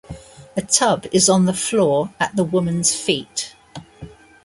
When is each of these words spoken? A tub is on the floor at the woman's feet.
A 0.57 0.61
tub 0.63 1.05
is 1.11 1.29
on 1.29 1.45
the 1.45 1.53
floor 1.53 2.11
at 2.19 2.35
the 2.35 2.43
woman's 2.43 2.95
feet. 2.95 3.53